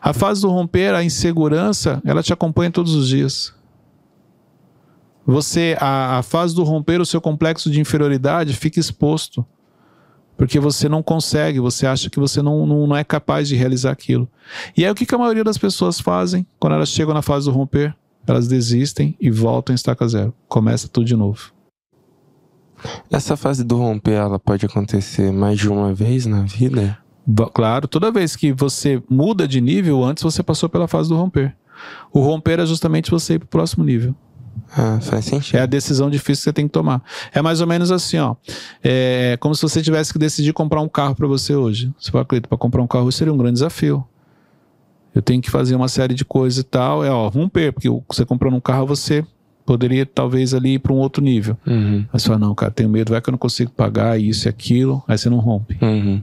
[0.03, 3.55] A fase do romper, a insegurança, ela te acompanha todos os dias.
[5.24, 9.46] Você, a, a fase do romper, o seu complexo de inferioridade fica exposto.
[10.37, 13.92] Porque você não consegue, você acha que você não, não, não é capaz de realizar
[13.92, 14.29] aquilo.
[14.76, 17.46] E aí o que, que a maioria das pessoas fazem quando elas chegam na fase
[17.46, 17.94] do romper?
[18.26, 20.35] Elas desistem e voltam em estaca zero.
[20.48, 21.53] Começa tudo de novo.
[23.10, 26.98] Essa fase do romper, ela pode acontecer mais de uma vez na vida?
[27.52, 31.54] Claro, toda vez que você muda de nível, antes você passou pela fase do romper.
[32.12, 34.14] O romper é justamente você ir para o próximo nível.
[34.76, 35.56] Ah, faz sentido.
[35.56, 37.02] É a decisão difícil que você tem que tomar.
[37.32, 38.36] É mais ou menos assim, ó.
[38.82, 41.92] É como se você tivesse que decidir comprar um carro para você hoje.
[41.98, 44.04] Você fala, Cleiton, para comprar um carro seria um grande desafio.
[45.14, 47.04] Eu tenho que fazer uma série de coisas e tal.
[47.04, 49.24] É, ó, romper, porque você comprando um carro, você
[49.70, 51.56] poderia talvez ali ir para um outro nível.
[51.64, 54.48] Uhum, Aí você fala, não, cara, tenho medo, vai que eu não consigo pagar isso
[54.48, 55.00] e aquilo.
[55.06, 55.78] Aí você não rompe.
[55.80, 56.20] uhum.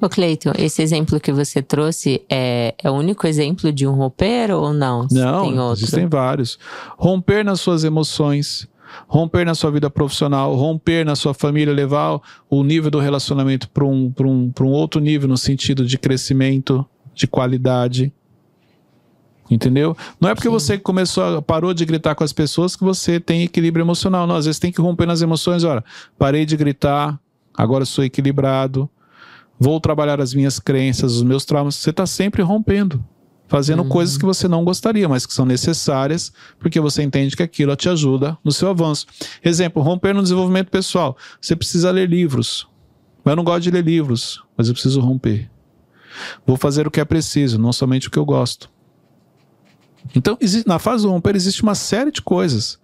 [0.00, 4.52] Ô, Cleiton, esse exemplo que você trouxe é, é o único exemplo de um romper
[4.52, 5.08] ou não?
[5.10, 5.82] Não, Tem outro?
[5.82, 6.56] existem vários.
[6.96, 8.68] Romper nas suas emoções,
[9.08, 13.84] romper na sua vida profissional, romper na sua família, levar o nível do relacionamento para
[13.84, 18.12] um, pra um, pra um outro nível no sentido de crescimento, de qualidade.
[19.50, 19.96] Entendeu?
[20.20, 20.52] Não é porque Sim.
[20.52, 24.26] você começou, a- parou de gritar com as pessoas que você tem equilíbrio emocional.
[24.26, 25.62] Não, às vezes tem que romper nas emoções.
[25.62, 25.84] Olha,
[26.18, 27.18] parei de gritar,
[27.56, 28.90] agora sou equilibrado,
[29.58, 31.76] vou trabalhar as minhas crenças, os meus traumas.
[31.76, 33.04] Você está sempre rompendo,
[33.46, 33.88] fazendo Uhum.
[33.88, 37.88] coisas que você não gostaria, mas que são necessárias porque você entende que aquilo te
[37.88, 39.06] ajuda no seu avanço.
[39.44, 41.16] Exemplo, romper no desenvolvimento pessoal.
[41.40, 42.66] Você precisa ler livros.
[43.24, 45.48] Mas eu não gosto de ler livros, mas eu preciso romper.
[46.46, 48.68] Vou fazer o que é preciso, não somente o que eu gosto.
[50.14, 52.78] Então, na fase do romper, existe uma série de coisas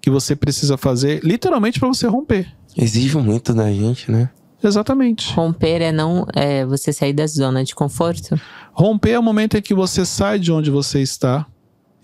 [0.00, 2.52] que você precisa fazer, literalmente, para você romper.
[2.76, 4.30] Exige muito da gente, né?
[4.62, 5.32] Exatamente.
[5.34, 8.40] Romper é não é você sair da zona de conforto?
[8.72, 11.46] Romper é o momento em que você sai de onde você está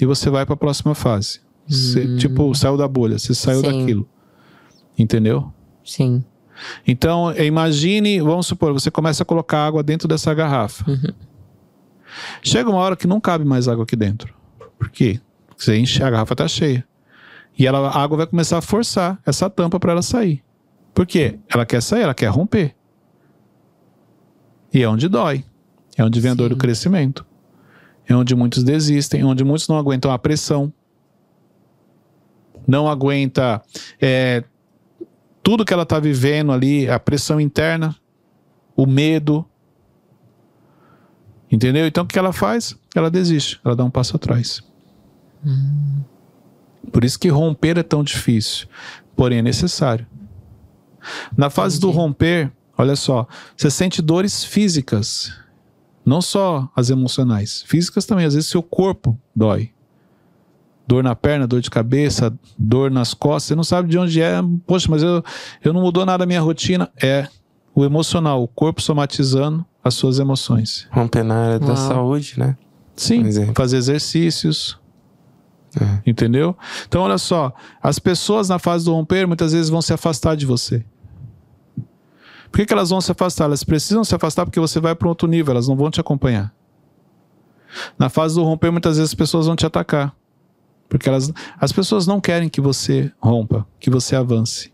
[0.01, 1.41] e você vai para a próxima fase.
[1.69, 3.81] Você, Tipo, saiu da bolha, você saiu Sim.
[3.81, 4.09] daquilo.
[4.99, 5.53] Entendeu?
[5.85, 6.25] Sim.
[6.87, 10.85] Então, imagine, vamos supor, você começa a colocar água dentro dessa garrafa.
[12.43, 14.35] Chega uma hora que não cabe mais água aqui dentro.
[14.79, 15.21] Por quê?
[15.47, 16.87] Porque você enche, a garrafa está cheia.
[17.59, 20.45] E ela, a água vai começar a forçar essa tampa para ela sair.
[20.95, 21.39] Por quê?
[21.49, 22.75] Ela quer sair, ela quer romper.
[24.73, 25.45] E é onde dói.
[25.97, 27.27] É onde vem a dor do crescimento.
[28.07, 30.73] É onde muitos desistem, é onde muitos não aguentam a pressão.
[32.67, 33.61] Não aguenta
[34.01, 34.45] é,
[35.43, 37.97] tudo que ela está vivendo ali, a pressão interna,
[38.77, 39.45] o medo.
[41.51, 41.87] Entendeu?
[41.87, 42.79] Então o que ela faz?
[42.95, 44.63] Ela desiste, ela dá um passo atrás.
[46.93, 48.67] Por isso que romper é tão difícil,
[49.17, 50.07] porém é necessário.
[51.37, 51.99] Na fase do Entendi.
[52.03, 55.33] romper, olha só, você sente dores físicas,
[56.05, 58.25] não só as emocionais, físicas também.
[58.25, 59.71] Às vezes seu corpo dói.
[60.87, 64.41] Dor na perna, dor de cabeça, dor nas costas, você não sabe de onde é.
[64.67, 65.23] Poxa, mas eu,
[65.63, 66.91] eu não mudou nada a minha rotina.
[67.03, 67.29] É
[67.75, 70.89] o emocional, o corpo somatizando as suas emoções.
[70.91, 71.77] Romper na área da Uau.
[71.77, 72.57] saúde, né?
[72.97, 73.23] Sim,
[73.55, 74.79] fazer exercícios.
[75.81, 76.03] É.
[76.11, 76.57] Entendeu?
[76.87, 80.47] Então, olha só, as pessoas na fase do romper muitas vezes vão se afastar de
[80.47, 80.85] você.
[82.51, 83.45] Por que, que elas vão se afastar?
[83.45, 86.53] Elas precisam se afastar porque você vai para outro nível, elas não vão te acompanhar.
[87.99, 90.15] Na fase do romper, muitas vezes as pessoas vão te atacar.
[90.89, 94.73] Porque elas, as pessoas não querem que você rompa, que você avance.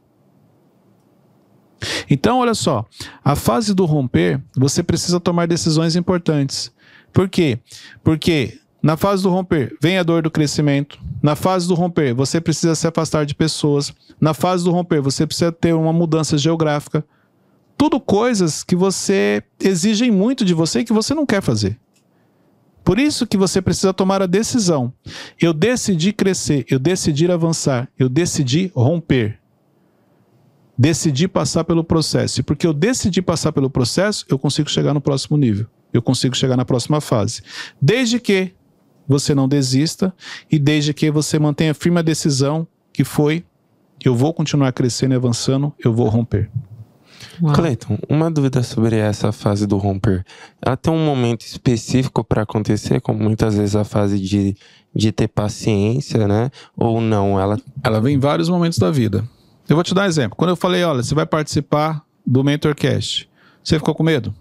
[2.08, 2.86] Então, olha só,
[3.22, 6.72] a fase do romper, você precisa tomar decisões importantes.
[7.12, 7.58] Por quê?
[8.02, 11.00] Porque Na fase do romper, vem a dor do crescimento.
[11.22, 13.94] Na fase do romper, você precisa se afastar de pessoas.
[14.20, 17.02] Na fase do romper, você precisa ter uma mudança geográfica.
[17.78, 21.80] Tudo coisas que você exigem muito de você e que você não quer fazer.
[22.84, 24.92] Por isso que você precisa tomar a decisão.
[25.40, 29.40] Eu decidi crescer, eu decidi avançar, eu decidi romper.
[30.76, 32.40] Decidi passar pelo processo.
[32.40, 35.68] E porque eu decidi passar pelo processo, eu consigo chegar no próximo nível.
[35.90, 37.40] Eu consigo chegar na próxima fase.
[37.80, 38.52] Desde que
[39.06, 40.14] você não desista
[40.50, 43.44] e desde que você mantenha firme a decisão que foi
[44.04, 46.50] eu vou continuar crescendo e avançando, eu vou romper.
[47.54, 50.24] Cleiton, uma dúvida sobre essa fase do romper.
[50.60, 54.56] Ela tem um momento específico para acontecer, como muitas vezes a fase de,
[54.94, 56.50] de ter paciência, né?
[56.76, 57.40] Ou não?
[57.40, 57.58] Ela...
[57.82, 59.28] ela vem em vários momentos da vida.
[59.68, 60.36] Eu vou te dar um exemplo.
[60.36, 63.28] Quando eu falei, olha, você vai participar do Mentorcast,
[63.62, 64.34] você ficou com medo?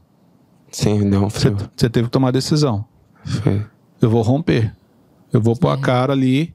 [0.72, 1.30] Sim, não.
[1.30, 2.86] Você, você teve que tomar a decisão.
[3.24, 3.66] Foi.
[4.04, 4.76] Eu vou romper.
[5.32, 6.54] Eu vou pôr a cara ali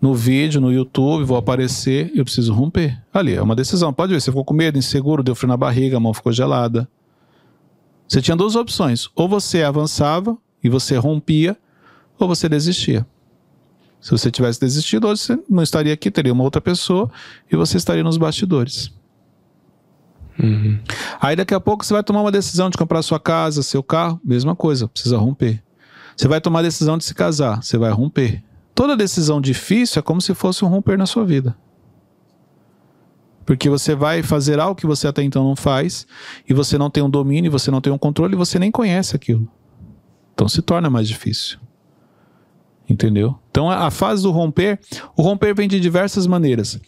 [0.00, 3.00] no vídeo, no YouTube, vou aparecer, eu preciso romper.
[3.12, 3.92] Ali, é uma decisão.
[3.92, 6.88] Pode ver, você ficou com medo, inseguro, deu frio na barriga, a mão ficou gelada.
[8.08, 9.08] Você tinha duas opções.
[9.14, 11.56] Ou você avançava e você rompia,
[12.18, 13.06] ou você desistia.
[14.00, 17.10] Se você tivesse desistido, hoje você não estaria aqui, teria uma outra pessoa
[17.50, 18.92] e você estaria nos bastidores.
[20.42, 20.78] Uhum.
[21.20, 24.20] Aí daqui a pouco você vai tomar uma decisão de comprar sua casa, seu carro,
[24.24, 25.65] mesma coisa, precisa romper.
[26.16, 28.42] Você vai tomar a decisão de se casar, você vai romper.
[28.74, 31.56] Toda decisão difícil é como se fosse um romper na sua vida.
[33.44, 36.06] Porque você vai fazer algo que você até então não faz,
[36.48, 39.14] e você não tem um domínio, você não tem um controle, e você nem conhece
[39.14, 39.48] aquilo.
[40.34, 41.58] Então se torna mais difícil.
[42.88, 43.36] Entendeu?
[43.50, 44.78] Então a, fase do romper,
[45.16, 46.78] o romper vem de diversas maneiras.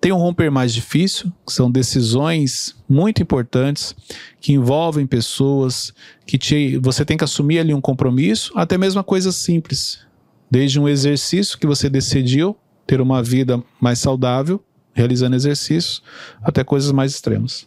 [0.00, 3.94] Tem um romper mais difícil, que são decisões muito importantes
[4.40, 5.92] que envolvem pessoas,
[6.24, 9.98] que te, você tem que assumir ali um compromisso, até mesmo coisas simples.
[10.48, 14.62] Desde um exercício que você decidiu ter uma vida mais saudável,
[14.94, 16.02] realizando exercícios,
[16.40, 17.66] até coisas mais extremas.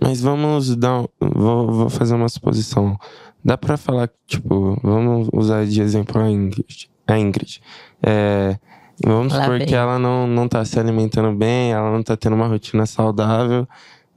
[0.00, 1.04] Mas vamos dar.
[1.20, 2.96] Vou, vou fazer uma suposição.
[3.44, 6.88] Dá para falar, tipo, vamos usar de exemplo a Ingrid.
[7.06, 7.60] A Ingrid.
[8.02, 8.56] É,
[9.04, 9.66] vamos Lá supor bem.
[9.66, 13.68] que ela não, não tá se alimentando bem, ela não tá tendo uma rotina saudável.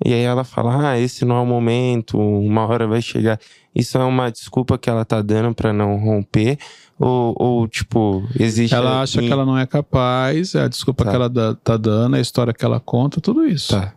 [0.04, 3.40] E aí ela fala: Ah, esse não é o momento, uma hora vai chegar.
[3.74, 6.58] Isso é uma desculpa que ela tá dando para não romper?
[7.00, 8.74] Ou, ou, tipo, existe.
[8.74, 11.12] Ela acha que ela não é capaz, é a desculpa tá.
[11.12, 13.80] que ela dá, tá dando, a história que ela conta, tudo isso.
[13.80, 13.94] Tá.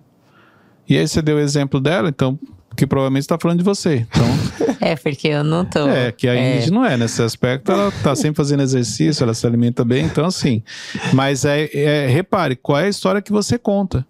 [0.87, 2.38] E aí você deu o exemplo dela, então,
[2.81, 4.07] que provavelmente está falando de você.
[4.09, 5.87] Então, é, porque eu não tô.
[5.87, 6.71] É, que a Ingrid é...
[6.71, 10.62] não é nesse aspecto, ela tá sempre fazendo exercício, ela se alimenta bem, então assim.
[11.12, 14.07] Mas é, é repare, qual é a história que você conta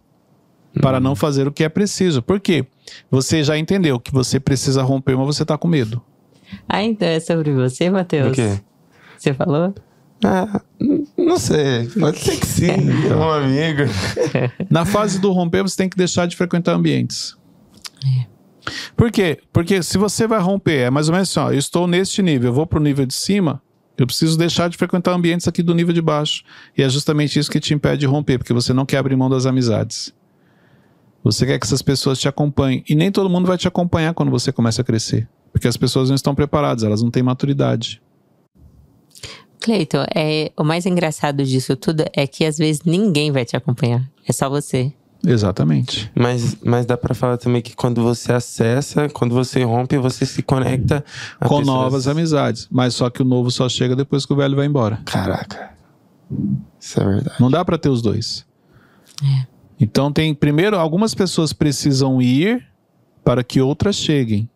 [0.81, 1.01] para hum.
[1.01, 2.23] não fazer o que é preciso.
[2.23, 2.65] Por quê?
[3.11, 6.01] Você já entendeu que você precisa romper, mas você tá com medo.
[6.69, 8.31] Ah, então é sobre você, Matheus?
[8.31, 8.61] O quê?
[9.19, 9.75] Você falou?
[10.25, 10.61] Ah,
[11.17, 11.89] não sei.
[11.99, 12.69] Pode ser que sim.
[13.11, 13.83] é um amigo.
[14.71, 17.37] Na fase do romper, você tem que deixar de frequentar ambientes.
[18.05, 18.40] É.
[18.97, 19.39] Por quê?
[19.53, 22.51] Porque se você vai romper, é mais ou menos assim, ó, eu estou neste nível,
[22.51, 23.63] eu vou para o nível de cima,
[24.01, 26.43] eu preciso deixar de frequentar ambientes aqui do nível de baixo.
[26.77, 29.29] E é justamente isso que te impede de romper, porque você não quer abrir mão
[29.29, 30.15] das amizades.
[31.23, 32.83] Você quer que essas pessoas te acompanhem.
[32.89, 35.29] E nem todo mundo vai te acompanhar quando você começa a crescer.
[35.53, 38.01] Porque as pessoas não estão preparadas, elas não têm maturidade.
[39.61, 44.11] Cleiton, é, o mais engraçado disso tudo é que às vezes ninguém vai te acompanhar.
[44.27, 44.95] É só você.
[45.25, 46.11] Exatamente.
[46.15, 50.43] Mas, mas dá para falar também que quando você acessa, quando você rompe, você se
[50.43, 51.05] conecta
[51.39, 51.67] com pessoas...
[51.67, 52.67] novas amizades.
[52.71, 55.01] Mas só que o novo só chega depois que o velho vai embora.
[55.05, 55.71] Caraca.
[56.79, 57.37] Isso é verdade.
[57.39, 58.47] Não dá para ter os dois.
[59.23, 59.47] É.
[59.79, 62.67] Então tem primeiro algumas pessoas precisam ir
[63.25, 64.49] para que outras cheguem.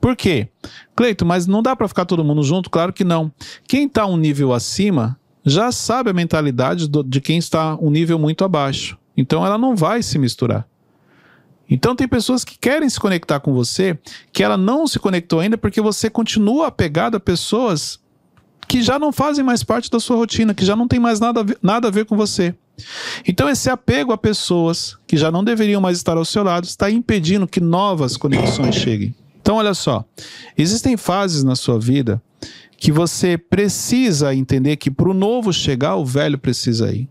[0.00, 0.48] Por quê?
[0.94, 2.70] Cleito, mas não dá para ficar todo mundo junto?
[2.70, 3.30] Claro que não.
[3.68, 8.18] Quem está um nível acima já sabe a mentalidade do, de quem está um nível
[8.18, 8.98] muito abaixo.
[9.16, 10.66] Então ela não vai se misturar.
[11.68, 13.98] Então tem pessoas que querem se conectar com você,
[14.32, 17.98] que ela não se conectou ainda porque você continua apegado a pessoas
[18.68, 21.44] que já não fazem mais parte da sua rotina, que já não tem mais nada
[21.62, 22.54] nada a ver com você.
[23.26, 26.90] Então esse apego a pessoas que já não deveriam mais estar ao seu lado está
[26.90, 29.14] impedindo que novas conexões cheguem.
[29.46, 30.04] Então, olha só,
[30.58, 32.20] existem fases na sua vida
[32.76, 37.08] que você precisa entender que para o novo chegar, o velho precisa ir.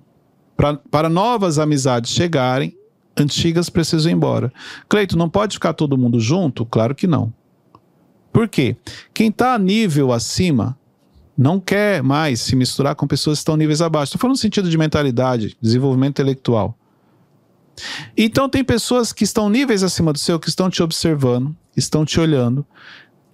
[0.56, 2.78] Pra, para novas amizades chegarem,
[3.18, 4.52] antigas precisam ir embora.
[4.88, 6.66] Cleito, não pode ficar todo mundo junto?
[6.66, 7.34] Claro que não.
[8.32, 8.76] Por quê?
[9.14, 10.78] Quem está a nível acima
[11.38, 14.10] não quer mais se misturar com pessoas que estão níveis abaixo.
[14.10, 16.78] Estou falando no sentido de mentalidade, desenvolvimento intelectual.
[18.18, 22.20] Então tem pessoas que estão níveis acima do seu, que estão te observando, estão te
[22.20, 22.66] olhando,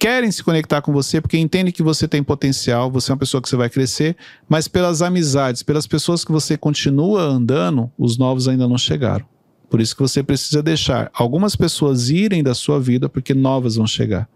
[0.01, 3.39] querem se conectar com você porque entendem que você tem potencial, você é uma pessoa
[3.39, 4.17] que você vai crescer,
[4.49, 9.23] mas pelas amizades, pelas pessoas que você continua andando, os novos ainda não chegaram.
[9.69, 13.85] Por isso que você precisa deixar algumas pessoas irem da sua vida porque novas vão
[13.85, 14.27] chegar.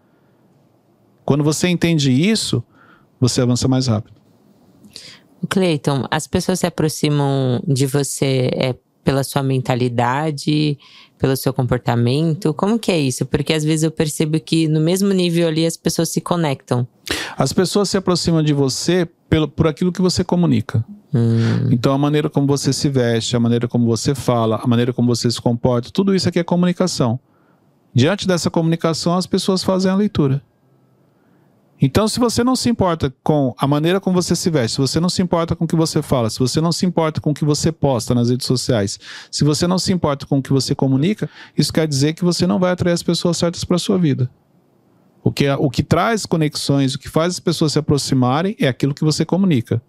[1.25, 2.63] Quando você entende isso,
[3.19, 4.21] você avança mais rápido.
[5.49, 10.77] Cleiton, as pessoas se aproximam de você é, pela sua mentalidade,
[11.25, 12.53] pelo seu comportamento?
[12.53, 13.25] Como que é isso?
[13.25, 16.87] Porque às vezes eu percebo que no mesmo nível ali as pessoas se conectam.
[17.35, 20.85] As pessoas se aproximam de você pelo, por aquilo que você comunica.
[21.11, 21.69] Hum.
[21.71, 25.07] Então, a maneira como você se veste, a maneira como você fala, a maneira como
[25.07, 27.19] você se comporta, tudo isso aqui é comunicação.
[27.91, 30.43] Diante dessa comunicação, as pessoas fazem a leitura.
[31.81, 34.99] Então, se você não se importa com a maneira como você se veste, se você
[34.99, 37.33] não se importa com o que você fala, se você não se importa com o
[37.33, 38.97] que você posta nas redes sociais,
[39.29, 42.47] se você não se importa com o que você comunica, isso quer dizer que você
[42.47, 44.29] não vai atrair as pessoas certas para sua vida.
[45.21, 48.93] O que, o que traz conexões, o que faz as pessoas se aproximarem é aquilo
[48.93, 49.81] que você comunica.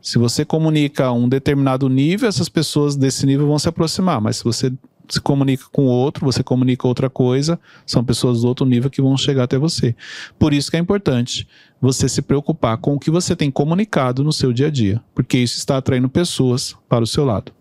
[0.00, 4.20] Se você comunica um determinado nível, essas pessoas desse nível vão se aproximar.
[4.20, 4.72] Mas se você
[5.10, 9.16] se comunica com outro, você comunica outra coisa, são pessoas do outro nível que vão
[9.16, 9.94] chegar até você.
[10.38, 11.46] Por isso que é importante
[11.80, 15.38] você se preocupar com o que você tem comunicado no seu dia a dia, porque
[15.38, 17.52] isso está atraindo pessoas para o seu lado.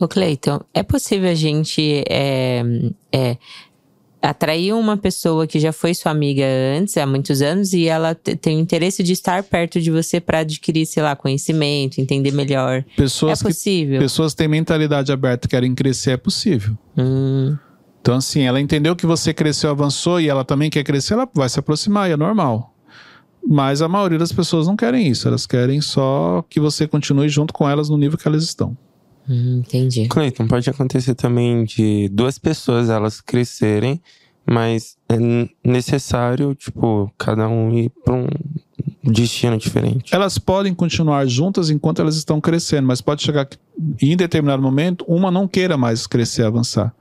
[0.00, 2.62] O Cleiton, é possível a gente é,
[3.12, 3.36] é,
[4.22, 6.44] atraiu uma pessoa que já foi sua amiga
[6.78, 10.38] antes, há muitos anos, e ela tem o interesse de estar perto de você para
[10.38, 12.84] adquirir, sei lá, conhecimento, entender melhor.
[12.96, 13.98] Pessoas é possível.
[13.98, 16.78] Que, pessoas têm mentalidade aberta, querem crescer, é possível.
[16.96, 17.56] Hum.
[18.00, 21.48] Então, assim, ela entendeu que você cresceu, avançou e ela também quer crescer, ela vai
[21.48, 22.74] se aproximar, e é normal.
[23.44, 27.52] Mas a maioria das pessoas não querem isso, elas querem só que você continue junto
[27.52, 28.76] com elas no nível que elas estão.
[29.28, 30.08] Hum, entendi.
[30.08, 34.00] Cleiton, pode acontecer também de duas pessoas elas crescerem,
[34.44, 35.16] mas é
[35.64, 38.26] necessário, tipo, cada um ir para um
[39.04, 40.14] destino diferente.
[40.14, 43.58] Elas podem continuar juntas enquanto elas estão crescendo, mas pode chegar que,
[44.00, 46.94] em determinado momento uma não queira mais crescer, avançar.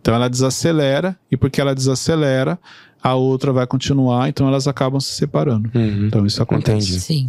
[0.00, 2.58] Então ela desacelera e porque ela desacelera,
[3.02, 5.70] a outra vai continuar, então elas acabam se separando.
[5.74, 6.06] Uhum.
[6.06, 6.88] Então isso acontece.
[6.88, 7.00] Entendi.
[7.00, 7.26] Sim.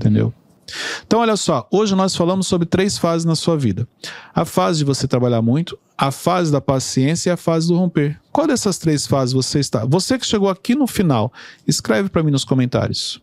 [1.05, 3.88] Então, olha só, hoje nós falamos sobre três fases na sua vida:
[4.34, 8.19] a fase de você trabalhar muito, a fase da paciência e a fase do romper.
[8.32, 9.86] Qual dessas três fases você está?
[9.86, 11.32] Você que chegou aqui no final,
[11.67, 13.21] escreve para mim nos comentários.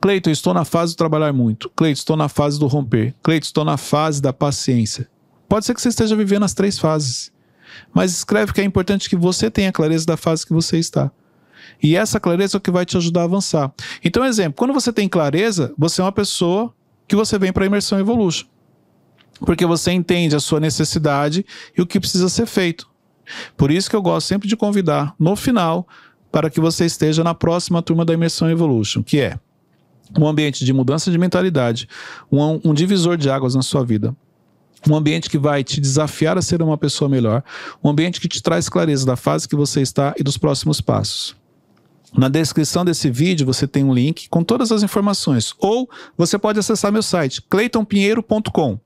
[0.00, 1.70] Cleiton, estou na fase do trabalhar muito.
[1.70, 3.14] Cleiton, estou na fase do romper.
[3.22, 5.08] Cleiton, estou na fase da paciência.
[5.48, 7.32] Pode ser que você esteja vivendo as três fases.
[7.94, 11.10] Mas escreve que é importante que você tenha clareza da fase que você está.
[11.82, 13.72] E essa clareza é o que vai te ajudar a avançar.
[14.04, 16.72] Então, exemplo, quando você tem clareza, você é uma pessoa
[17.06, 18.46] que você vem para a imersão Evolution.
[19.40, 21.44] Porque você entende a sua necessidade
[21.76, 22.88] e o que precisa ser feito.
[23.56, 25.86] Por isso que eu gosto sempre de convidar no final
[26.32, 29.38] para que você esteja na próxima turma da imersão Evolution, que é
[30.18, 31.88] um ambiente de mudança de mentalidade,
[32.30, 34.14] um, um divisor de águas na sua vida,
[34.88, 37.42] um ambiente que vai te desafiar a ser uma pessoa melhor,
[37.82, 41.34] um ambiente que te traz clareza da fase que você está e dos próximos passos.
[42.14, 45.54] Na descrição desse vídeo você tem um link com todas as informações.
[45.58, 48.78] Ou você pode acessar meu site, cleitonpinheiro.com.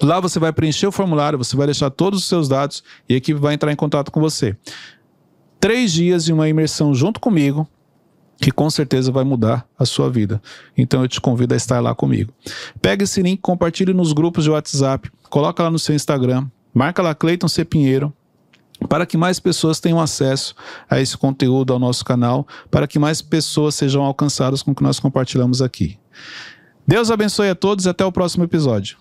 [0.00, 3.16] Lá você vai preencher o formulário, você vai deixar todos os seus dados e a
[3.16, 4.56] equipe vai entrar em contato com você.
[5.60, 7.68] Três dias de uma imersão junto comigo,
[8.36, 10.42] que com certeza vai mudar a sua vida.
[10.76, 12.32] Então eu te convido a estar lá comigo.
[12.80, 17.14] Pega esse link, compartilhe nos grupos de WhatsApp, coloca lá no seu Instagram, marca lá
[17.14, 17.64] Cleiton C.
[17.64, 18.12] Pinheiro,
[18.88, 20.54] para que mais pessoas tenham acesso
[20.88, 24.82] a esse conteúdo ao nosso canal, para que mais pessoas sejam alcançadas com o que
[24.82, 25.98] nós compartilhamos aqui.
[26.86, 28.96] Deus abençoe a todos e até o próximo episódio.